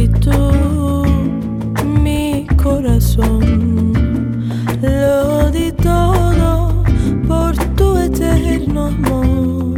Tú, 0.07 1.05
mi 2.01 2.45
corazón, 2.61 3.93
lo 4.81 5.49
di 5.49 5.71
todo 5.71 6.83
por 7.25 7.55
tu 7.75 7.97
eterno 7.97 8.87
amor. 8.87 9.75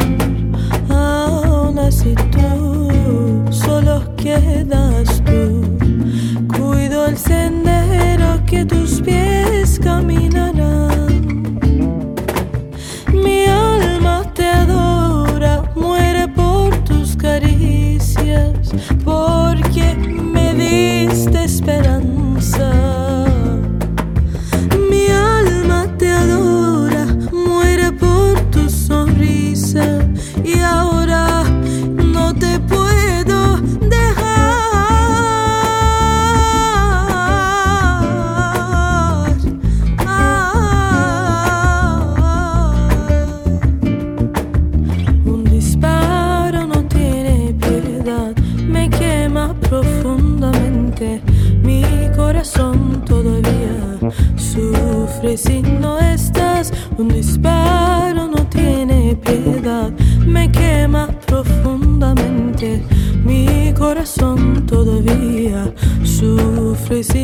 Aún 0.90 1.78
así 1.78 2.16
tú, 2.32 3.44
solo 3.52 4.02
quedas 4.16 5.22
tú. 5.26 5.62
Cuido 6.58 7.06
el 7.06 7.18
sendero 7.18 8.44
que 8.48 8.66
tus 8.66 9.02
pies 9.02 9.80
caminarán. 9.80 10.55
vivía, 65.06 65.74
sufres 66.04 67.15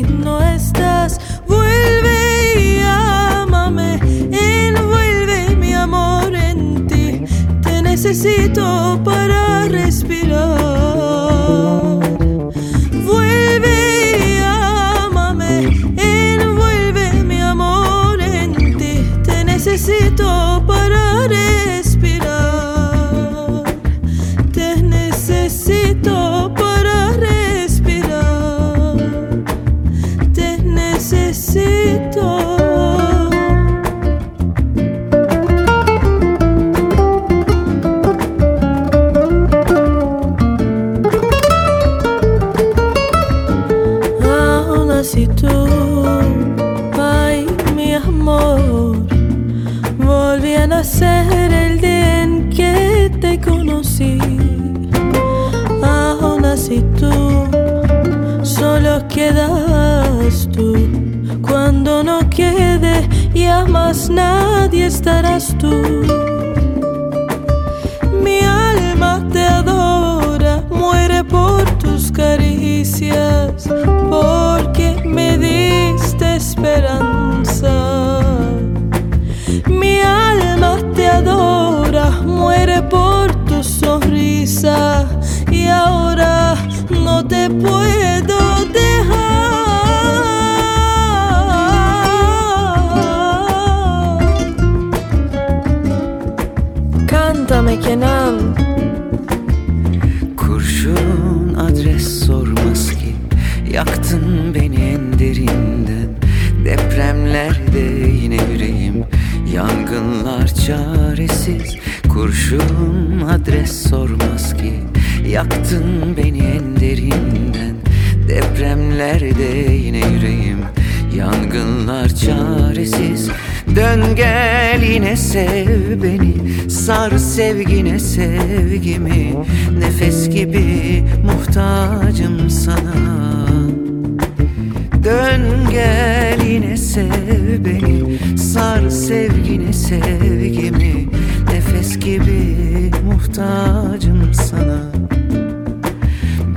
Dön 135.12 135.42
gel 135.72 136.42
yine 136.46 136.78
sev 136.78 137.66
beni. 137.66 138.18
Sar 138.38 138.90
sevgine 138.90 139.74
sevgimi. 139.74 141.10
Nefes 141.52 142.00
gibi 142.00 142.92
muhtacım 143.06 144.34
sana. 144.34 144.82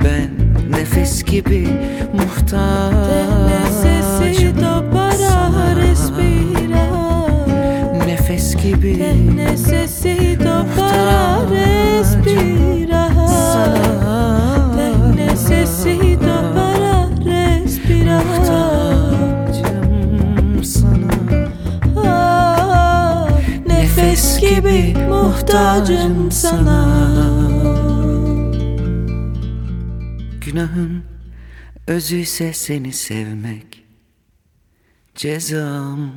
Ben 0.03 0.29
nefes 0.71 1.23
gibi 1.23 1.67
muhtacım. 2.13 3.47
Necesito 3.47 4.94
muhtacım 25.45 26.31
sana. 26.31 26.85
Günahın 30.45 31.03
özü 31.87 32.15
ise 32.15 32.53
seni 32.53 32.93
sevmek 32.93 33.85
Cezam 35.15 36.11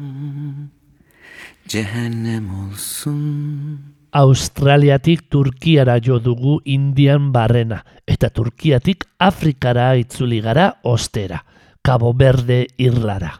cehennem 1.69 2.49
olsun 2.55 3.81
Australiatik 4.13 5.31
Turkiara 5.31 6.03
jo 6.03 6.25
dugu 6.25 6.61
Indian 6.65 7.35
barrena, 7.35 7.83
eta 8.09 8.29
Turkiatik 8.29 9.05
Afrikara 9.21 9.95
itzuli 9.95 10.41
gara 10.41 10.75
ostera, 10.83 11.41
Cabo 11.87 12.19
Verde 12.19 12.67
irlara. 12.79 13.33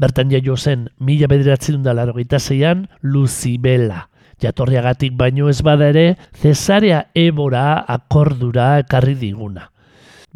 Bertan 0.00 0.30
jaio 0.30 0.56
zen, 0.56 0.88
mila 1.00 1.26
bederatzen 1.30 1.82
da 1.84 1.96
larogeita 1.96 2.38
zeian, 2.38 2.88
Lucibela. 3.02 4.06
Jatorriagatik 4.42 5.14
baino 5.16 5.48
ez 5.48 5.62
bada 5.64 5.88
ere, 5.88 6.16
Cesarea 6.36 7.06
Ebora 7.14 7.84
akordura 7.88 8.76
ekarri 8.82 9.14
diguna. 9.16 9.70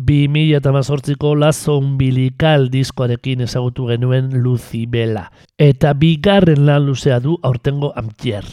2018ko 0.00 1.34
lazo 1.36 1.76
umbilikal 1.76 2.70
diskoarekin 2.72 3.44
ezagutu 3.44 3.90
genuen 3.90 4.30
Lucibela, 4.40 5.26
eta 5.58 5.92
bigarren 5.92 6.64
lan 6.64 6.86
luzea 6.86 7.20
du 7.20 7.36
aurtengo 7.42 7.92
amtier. 7.96 8.46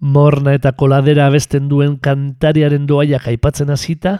Morna 0.00 0.52
eta 0.52 0.74
koladera 0.76 1.30
abesten 1.30 1.70
duen 1.70 1.96
kantariaren 1.96 2.84
doaiak 2.86 3.30
aipatzen 3.32 3.72
hasita, 3.72 4.18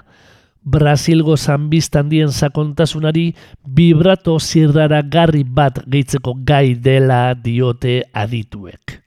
Brasilgo 0.65 1.37
zanbiztandien 1.37 2.31
sakontasunari 2.33 3.35
vibrato 3.69 4.39
zirraragarri 4.41 5.45
bat 5.45 5.83
gehitzeko 5.85 6.39
gai 6.41 6.73
dela 6.81 7.35
diote 7.37 8.01
adituek. 8.17 9.04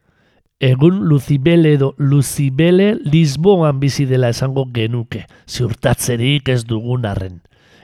Egun 0.59 1.05
Lucibele 1.05 1.73
edo 1.73 1.93
Lucibele 1.97 2.95
Lisboan 3.03 3.79
bizi 3.79 4.07
dela 4.09 4.31
esango 4.33 4.63
genuke, 4.73 5.27
ziurtatzerik 5.45 6.49
ez 6.49 6.63
dugun 6.65 7.05
arren. 7.05 7.43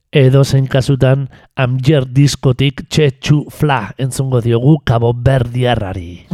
Edo 0.09 0.41
zen 0.43 0.65
kasutan 0.65 1.27
Amjer 1.53 2.07
diskotik 2.09 2.81
txetxu 2.89 3.43
fla 3.53 3.93
entzungo 4.01 4.41
diogu 4.41 4.79
Cabo 4.85 5.13
Berdiarrari. 5.13 6.25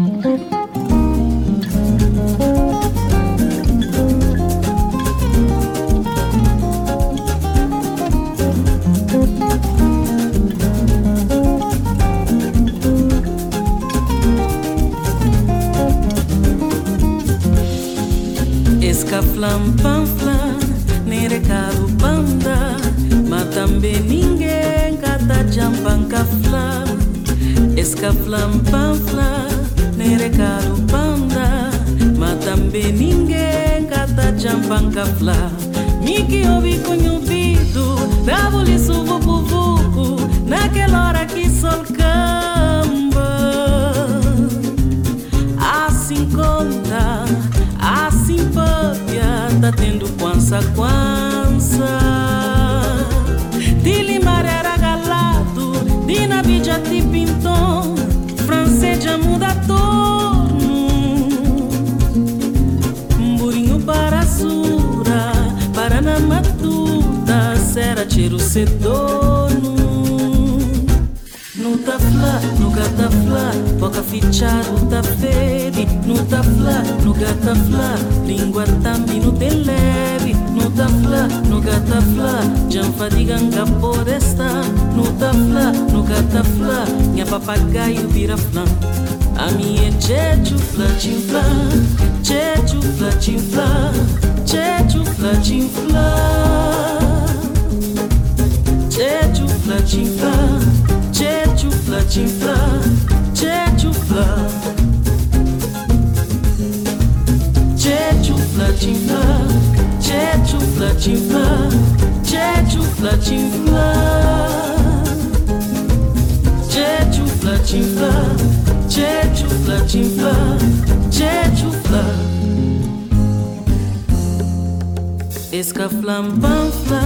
Esca 125.60 125.90
flambanfla, 125.90 127.02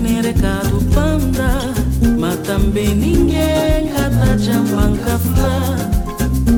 nerecado 0.00 0.82
panda, 0.94 1.60
mas 2.18 2.36
também 2.46 2.94
ninguém 2.94 3.92
rata 3.92 4.38
jambancafla. 4.38 5.76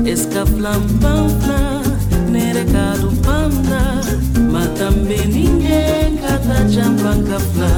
Esca 0.05 0.45
flam, 0.45 0.81
nerecado 2.29 3.11
panda, 3.23 4.01
tambeninye 4.77 6.09
nkata 6.13 6.63
jamba 6.63 7.15
nkafla 7.15 7.71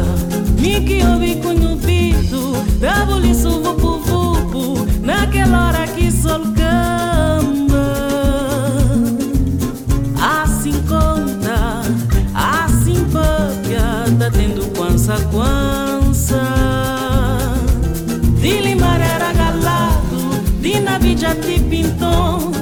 nikiobi 0.61 1.35
kunhubido 1.35 2.57
dava-lhe-se 2.81 3.49
vupu-vupu 3.49 4.87
naquela 5.01 5.67
hora 5.67 5.87
que 5.87 6.11
sol 6.11 6.49
assim 10.21 10.73
conta 10.87 11.81
assim 12.33 13.05
paga 13.13 14.05
tá 14.19 14.29
tendo 14.31 14.65
quança 14.75 15.15
quança 15.31 16.43
de 18.41 18.59
limar 18.61 18.99
era 18.99 19.31
galado 19.33 20.41
de 20.61 20.79
navija 20.81 21.33
te 21.35 21.59
pintou 21.59 22.58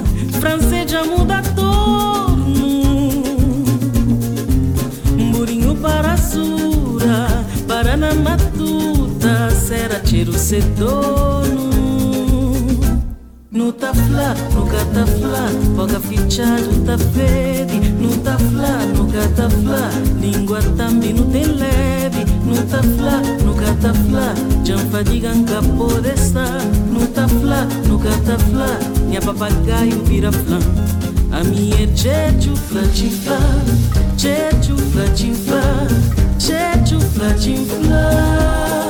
se 10.48 10.62
dono 10.78 11.68
Nu 13.52 13.72
t'ha 13.74 13.91
flat, 13.93 14.38
no 14.56 14.62
que 14.66 14.82
t'ha 14.93 15.06
flat 15.06 15.56
Poca 15.76 16.00
fitxat, 16.00 16.62
no 16.72 16.86
t'ha 16.86 16.98
fedi 16.98 17.80
No 18.00 18.10
t'ha 18.24 18.38
flat, 18.38 18.86
no 18.95 19.04
que 19.12 19.28
t'ha 19.36 19.50
flat 19.50 19.93
Lingua 20.22 20.62
també 20.78 21.12
no 21.18 21.26
te 21.34 21.43
levi. 21.62 22.24
Nu 22.45 22.56
t'ha 22.72 22.82
flat, 22.93 23.28
no 23.43 23.58
que 23.60 23.76
t'ha 23.82 23.91
flat 24.06 24.39
Ja 24.64 24.78
em 24.80 24.88
fatiguen 24.93 25.43
que 25.50 25.60
pot 25.76 26.08
estar. 26.16 26.64
No 26.93 27.04
t'ha 27.16 27.28
flat, 27.28 27.68
no 27.89 28.00
que 28.00 28.16
t'ha 28.28 28.39
flat 28.48 28.88
papagaio 29.28 30.00
vira 30.08 30.32
flan 30.32 30.64
A 31.34 31.43
mi 31.43 31.72
e 31.84 31.88
Jeju 31.88 32.56
flatifla 32.56 33.39
Jeju 34.16 34.78
flatifla 34.93 35.64
Jeju 36.39 37.02
flatifla 37.16 38.86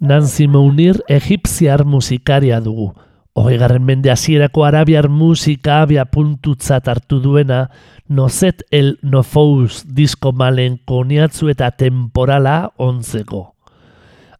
Nancy 0.00 0.46
Mounir 0.46 1.00
egipziar 1.08 1.84
musikaria 1.84 2.60
dugu. 2.60 2.92
Hogeigarren 3.34 3.82
mende 3.82 4.10
hasierako 4.12 4.66
arabiar 4.66 5.08
musika 5.08 5.80
abia 5.82 6.04
puntutzat 6.04 6.88
hartu 6.88 7.16
duena, 7.24 7.70
nozet 8.08 8.60
el 8.70 8.98
nofous 9.02 9.86
disko 9.88 10.34
malenkoniatzu 10.36 11.48
eta 11.48 11.70
temporala 11.70 12.74
ontzeko. 12.76 13.54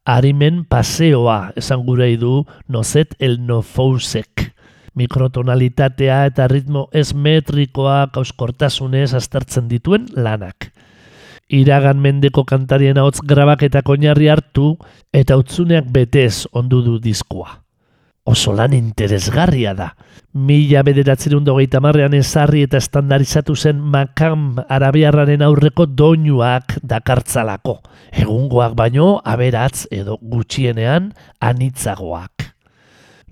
Arimen 0.05 0.67
paseoa 0.69 1.55
esan 1.57 1.87
gurei 1.87 2.19
du 2.21 2.43
nozet 2.69 3.17
el 3.19 3.39
nofousek. 3.47 4.51
Mikrotonalitatea 4.93 6.27
eta 6.29 6.51
ritmo 6.53 6.89
ez 6.93 7.15
metrikoa 7.15 8.11
kauskortasunez 8.13 9.15
aztertzen 9.17 9.73
dituen 9.73 10.05
lanak. 10.13 10.69
Iragan 11.49 11.97
mendeko 11.97 12.45
kantarien 12.45 13.01
ahots 13.01 13.25
grabak 13.25 13.65
eta 13.65 13.81
oinarri 13.87 14.29
hartu 14.29 14.77
eta 15.17 15.41
utzuneak 15.41 15.89
betez 15.89 16.45
ondu 16.53 16.85
du 16.85 17.01
diskoa 17.01 17.62
oso 18.25 18.53
lan 18.53 18.73
interesgarria 18.73 19.75
da. 19.75 19.93
Mila 20.33 20.83
bederatzerun 20.87 21.45
dogeita 21.45 21.81
marrean 21.85 22.15
ezarri 22.17 22.63
eta 22.67 22.79
estandarizatu 22.81 23.57
zen 23.57 23.81
makam 23.95 24.55
arabiarraren 24.69 25.43
aurreko 25.43 25.87
doinuak 25.87 26.79
dakartzalako. 26.83 27.81
Egungoak 28.13 28.77
baino, 28.79 29.19
aberatz 29.25 29.87
edo 29.91 30.19
gutxienean 30.23 31.13
anitzagoak. 31.41 32.49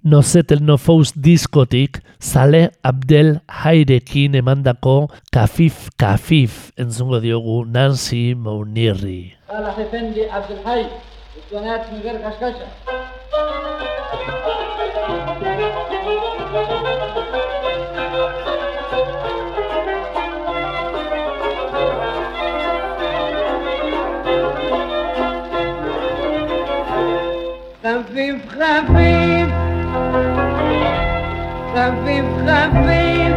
Nozetel 0.03 0.63
Nofous 0.65 1.13
diskotik 1.13 1.99
Zale 2.21 2.71
Abdel 2.83 3.43
Hairekin 3.49 4.35
emandako 4.35 5.11
Kafif 5.33 5.91
Kafif 6.01 6.71
entzungo 6.81 7.21
diogu 7.21 7.67
Nancy 7.69 8.35
Mounirri. 8.35 9.37
Zale 9.49 9.69
Abdel 10.33 10.65
Hairekin 10.65 11.20
الحي 11.50 11.58
السنات 11.58 11.90
من 11.94 12.00
غير 12.04 12.30
خشخشه 12.32 12.68
خفيف 27.84 28.38
خفيف 28.50 29.50
خفيف 31.76 32.26
خفيف 32.48 33.36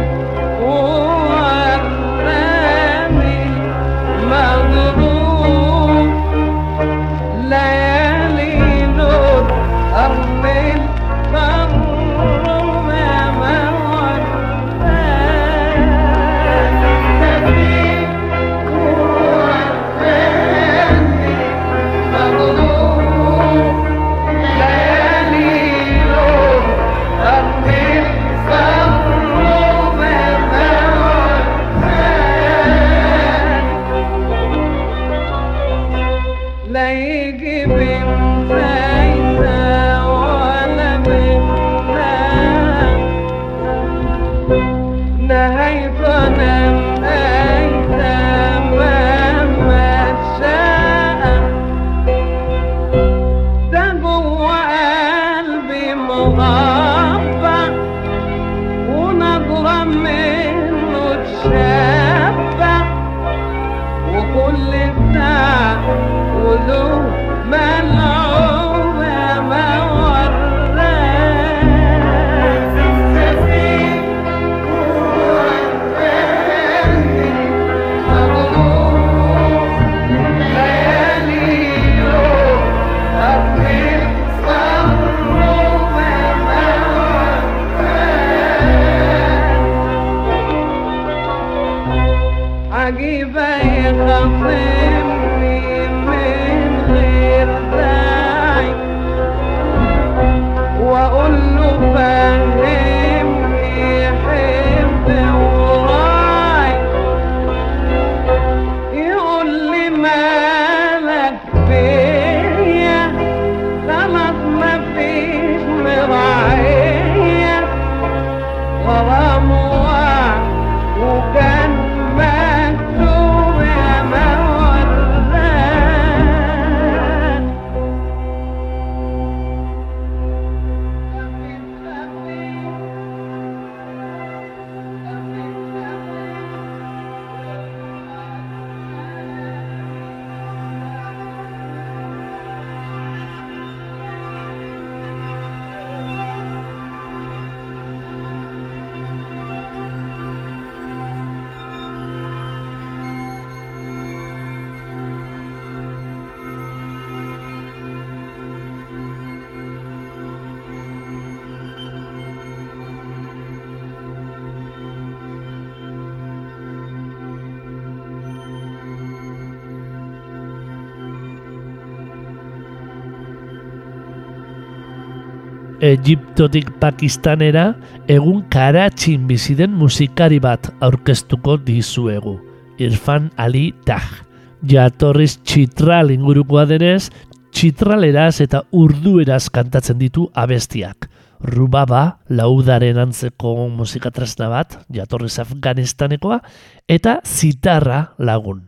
Egiptotik 175.84 176.70
Pakistanera 176.80 177.74
egun 178.08 178.38
Karatxin 178.48 179.26
bizi 179.28 179.52
den 179.58 179.74
musikari 179.76 180.38
bat 180.40 180.70
aurkeztuko 180.80 181.58
dizuegu. 181.60 182.38
Irfan 182.80 183.26
Ali 183.36 183.66
Taj. 183.84 184.22
Jatorriz 184.64 185.34
txitral 185.44 186.14
ingurukoa 186.14 186.64
denez, 186.70 187.10
txitraleraz 187.52 188.40
eta 188.40 188.62
urdueraz 188.72 189.50
kantatzen 189.52 189.98
ditu 190.00 190.24
abestiak. 190.32 191.10
Rubaba, 191.52 192.16
laudaren 192.32 193.02
antzeko 193.02 193.68
musikatresna 193.68 194.48
bat, 194.48 194.78
jatorriz 194.88 195.36
Afganistanekoa, 195.44 196.40
eta 196.88 197.18
zitarra 197.28 198.14
lagun. 198.16 198.64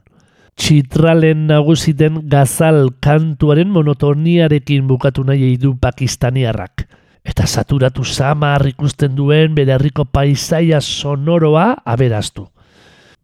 Txitralen 0.60 1.46
nagusiten 1.48 2.26
gazal 2.28 2.90
kantuaren 3.00 3.72
monotoniarekin 3.72 4.84
bukatu 4.84 5.24
nahi 5.24 5.54
du 5.56 5.72
pakistaniarrak. 5.80 6.84
Eta 7.26 7.46
saturatu 7.46 8.04
samar 8.06 8.62
ikusten 8.70 9.16
duen 9.18 9.54
bere 9.56 9.74
herriko 9.74 10.04
paisaia 10.06 10.78
sonoroa 10.80 11.82
aberaztu. 11.84 12.46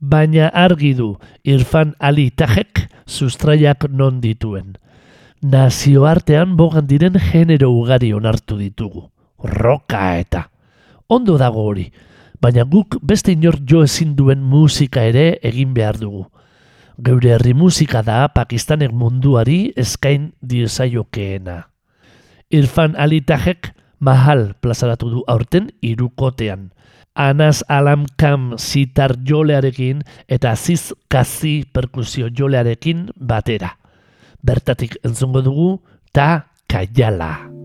Baina 0.02 0.48
argi 0.48 0.94
du 0.98 1.12
Irfan 1.46 1.94
Ali 2.00 2.30
Tajek 2.30 2.88
sustraiak 3.06 3.86
non 3.90 4.18
dituen. 4.20 4.72
Nazioartean 5.42 6.56
bogan 6.58 6.88
diren 6.90 7.18
genero 7.30 7.70
ugari 7.70 8.12
onartu 8.12 8.58
ditugu. 8.58 9.08
Roka 9.38 10.16
eta. 10.18 10.48
Ondo 11.06 11.36
dago 11.38 11.62
hori, 11.68 11.86
baina 12.42 12.64
guk 12.64 12.96
beste 13.02 13.34
inor 13.36 13.60
jo 13.68 13.82
ezin 13.86 14.16
duen 14.18 14.42
musika 14.42 15.04
ere 15.06 15.38
egin 15.42 15.74
behar 15.74 15.98
dugu. 16.00 16.24
Geure 16.98 17.36
herri 17.36 17.54
musika 17.54 18.02
da 18.02 18.26
Pakistanek 18.34 18.90
munduari 18.90 19.72
eskain 19.76 20.32
diezaiokeena. 20.42 21.68
Irfan 22.50 22.98
Ali 22.98 23.20
Tajek 23.22 23.70
mahal 24.02 24.52
plazaratu 24.60 25.10
du 25.14 25.24
aurten 25.30 25.70
irukotean. 25.80 26.72
Anas 27.14 27.62
Alam 27.68 28.06
Kam 28.18 28.56
sitar 28.58 29.14
jolearekin 29.22 30.02
eta 30.28 30.52
Aziz 30.56 30.92
Kazi 31.08 31.62
perkusio 31.72 32.28
jolearekin 32.32 33.10
batera. 33.16 33.76
Bertatik 34.42 34.98
entzungo 35.06 35.44
dugu 35.44 35.70
ta 36.12 36.48
kaiala. 36.66 37.61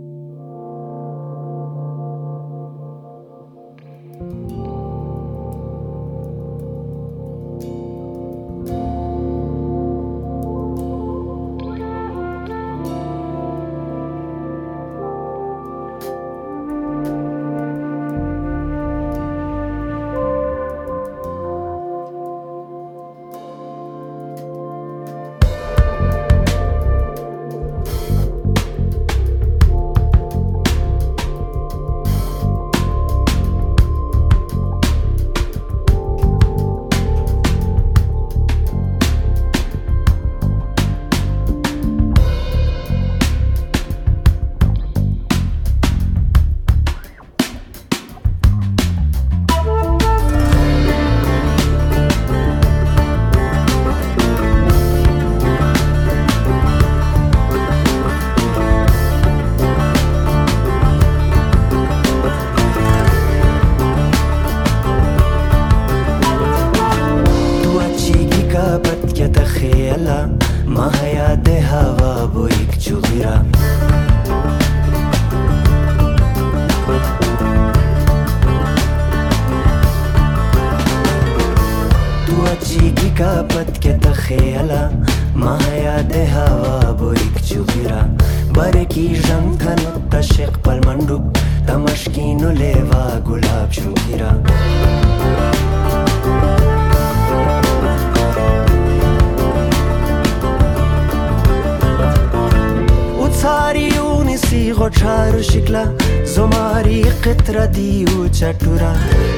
dura 108.63 108.91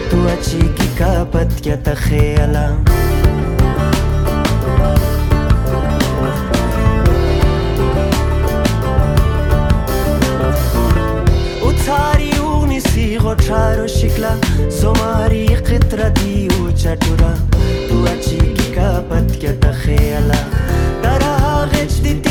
tu 0.09 0.17
achi 0.33 0.61
ki 0.77 0.87
kabat 0.99 1.51
ya 1.65 1.77
ta 1.85 1.93
khayala 2.05 2.65
უცარი 11.69 12.31
უნის 12.53 12.89
იყო 13.05 13.33
ჩარო 13.45 13.85
შიკლა 13.97 14.31
ზომარი 14.79 15.43
ყეტრა 15.67 16.07
დიუ 16.17 16.61
ჩაჭურა 16.81 17.31
თუ 17.87 17.97
აჩი 18.13 18.39
კი 18.57 18.69
კაპატკა 18.79 19.51
და 19.61 19.71
ხეალა. 19.81 20.39
და 21.03 21.13
რა 21.21 21.33
აღეჩდი 21.53 22.28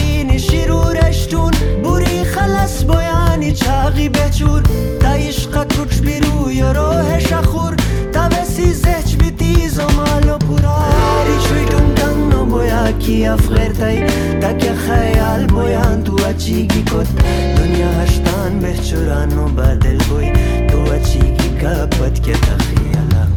شیرورشتون 0.69 1.51
بوری 1.85 2.25
خلص 2.25 2.85
بایانی 2.85 3.53
چاقی 3.53 4.09
بچور. 4.09 4.63
تا 5.01 5.09
عشق 5.09 5.65
کوچ 5.77 5.99
بیرو 5.99 6.53
یا 6.53 6.73
روح 6.73 7.19
شخور 7.19 7.75
تا 8.13 8.29
بسی 8.29 8.73
زچ 8.73 9.15
بیتی 9.15 9.69
زمالو 9.69 10.39
پوراری 10.39 11.39
چوی 11.49 11.65
دون 11.65 11.95
دنو 11.95 12.45
بویا 12.45 12.93
کی 12.93 13.27
افغیر 13.27 13.73
تای. 13.73 14.07
تا 14.41 14.53
که 14.53 14.73
خیال 14.75 15.47
بویان 15.47 16.03
تو 16.03 16.27
اچیگی 16.27 16.83
کت. 16.83 17.09
دنیا 17.57 17.89
هشتان 17.89 18.59
بهچورانو 18.59 19.49
بدل 19.49 19.99
بوی. 19.99 20.33
تو 20.69 20.93
اچیگی 20.93 21.49
کپت 21.49 22.23
که 22.23 22.33
تخیالا 22.33 23.28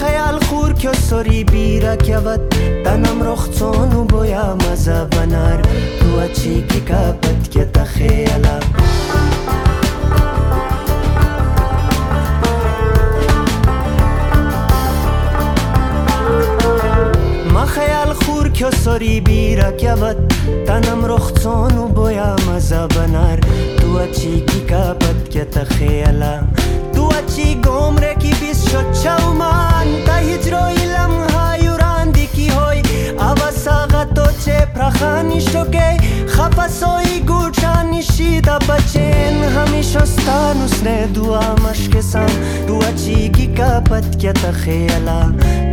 خیال 0.00 0.38
خور 0.38 0.72
که 0.72 0.92
سری 0.92 1.44
بیرک 1.44 2.08
یود 2.08 2.40
تنم 2.84 3.22
رخصان 3.22 3.92
و 3.92 4.04
بویا 4.04 4.56
مزه 4.56 5.04
بنار 5.04 5.62
تو 6.00 6.18
اچی 6.18 6.62
که 6.68 6.80
کبت 6.80 7.50
که 7.50 7.64
تخیله 7.64 8.60
ما 17.52 17.66
خیال 17.66 18.12
خور 18.12 18.48
که 18.48 18.70
سری 18.70 19.20
بیرک 19.20 19.82
یود 19.82 20.34
تنم 20.66 21.04
رخصان 21.04 21.78
و 21.78 21.88
بویا 21.88 22.36
مزه 22.48 22.86
بنار 22.86 23.40
تو 23.80 23.96
اچی 23.96 24.40
که 24.40 24.60
کبت 24.60 25.30
که 25.30 25.44
تخیله 25.44 26.40
گوم 27.64 27.96
کی 28.20 28.32
بیس 28.40 28.64
مان 29.34 29.94
تجروی 30.06 30.84
لمحہ 30.86 31.56
یوران 31.62 32.14
دیکی 32.14 32.48
ہوئی 32.50 32.82
اوساغا 33.18 34.02
تو 34.16 34.24
چے 34.44 34.58
پرخانی 34.74 35.40
شکے 35.40 35.88
خفصوی 36.28 37.20
گوچانی 37.28 38.02
شیدا 38.02 38.58
بچین 38.66 39.44
ہمیشہ 39.56 40.04
ستان 40.06 40.62
اس 40.64 40.82
نے 40.82 40.96
دعا 41.16 41.54
مشک 41.62 42.00
سان 42.10 42.28
دعا 42.68 42.90
چی 42.96 43.28
کی 43.36 43.46
کپت 43.46 44.20
کیا 44.20 44.32
تخیلا 44.42 45.20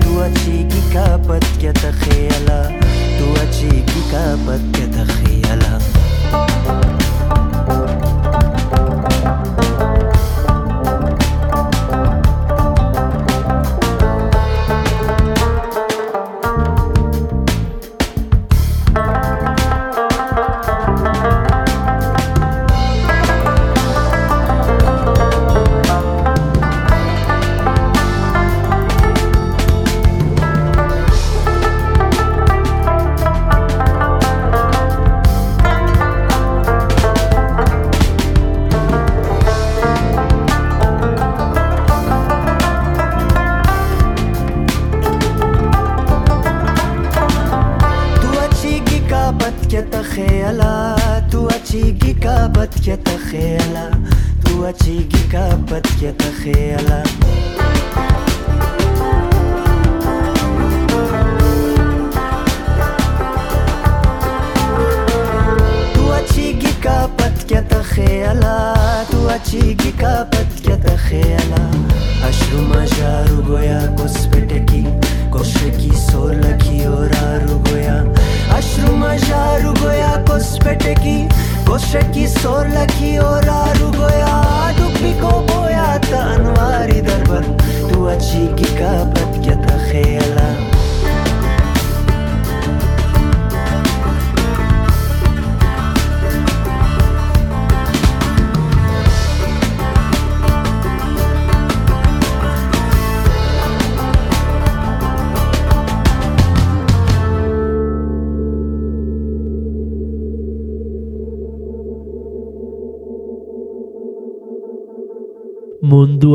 دعا 0.06 0.28
چی 0.44 0.64
کی 0.72 0.82
کپت 0.94 1.46
کیا 1.60 1.72
تخیلا 1.82 2.62
دعا 3.20 3.52
چی 3.52 3.70
کی 3.70 4.02
کپت 4.12 4.76
کیا 4.76 4.86
تخیلا 4.96 5.78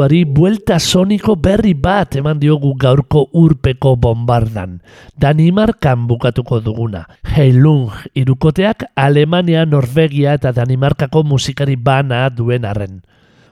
Munduari 0.01 0.24
buelta 0.24 0.78
soniko 0.80 1.34
berri 1.36 1.74
bat 1.76 2.14
eman 2.16 2.38
diogu 2.40 2.70
gaurko 2.72 3.26
urpeko 3.36 3.98
bombardan. 4.01 4.78
Danimarkan 5.12 6.07
bukatuko 6.09 6.62
duguna. 6.64 7.05
Heilung 7.20 7.92
irukoteak 8.16 8.86
Alemania, 8.96 9.66
Norvegia 9.68 10.32
eta 10.40 10.55
Danimarkako 10.57 11.20
musikari 11.22 11.76
bana 11.76 12.30
duen 12.32 12.64
arren. 12.64 13.03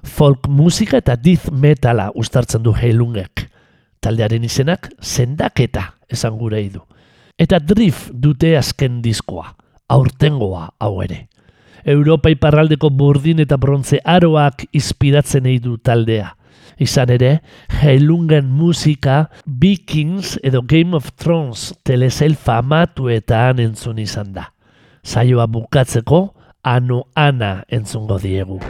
Folk 0.01 0.49
musika 0.49 1.03
eta 1.05 1.19
death 1.21 1.53
metala 1.53 2.09
ustartzen 2.17 2.65
du 2.65 2.73
Heilungek. 2.73 3.45
Taldearen 4.01 4.49
izenak 4.49 4.89
sendaketa 5.05 5.99
esan 6.09 6.41
gure 6.41 6.65
du. 6.73 6.81
Eta 7.37 7.61
drift 7.61 8.09
dute 8.09 8.57
azken 8.57 9.03
diskoa. 9.05 9.53
Aurtengoa 9.93 10.71
hau 10.81 11.03
ere. 11.05 11.27
Europa 11.85 12.33
iparraldeko 12.33 12.89
burdin 12.89 13.45
eta 13.45 13.61
brontze 13.61 14.01
aroak 14.01 14.65
inspiratzen 14.73 15.45
nahi 15.45 15.61
du 15.61 15.77
taldea. 15.77 16.38
Izan 16.79 17.11
ere, 17.11 17.33
Heilungen 17.81 18.51
musika 18.55 19.27
Vikings 19.47 20.37
edo 20.47 20.63
Game 20.63 20.95
of 20.95 21.11
Thrones 21.19 21.73
telesail 21.85 22.37
famatuetan 22.39 23.59
entzun 23.63 23.99
izan 23.99 24.33
da. 24.37 24.51
Saioa 25.03 25.49
bukatzeko, 25.51 26.29
ano 26.63 27.05
ana 27.17 27.65
entzungo 27.69 28.19
diegu. 28.23 28.61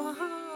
啊 0.00 0.51